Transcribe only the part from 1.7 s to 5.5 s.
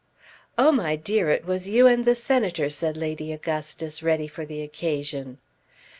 and the Senator," said Lady Augustus, ready for the occasion.